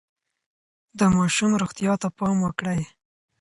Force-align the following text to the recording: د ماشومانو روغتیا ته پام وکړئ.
د 0.99 1.01
ماشومانو 1.17 1.59
روغتیا 1.61 1.93
ته 2.01 2.07
پام 2.17 2.37
وکړئ. 2.41 2.79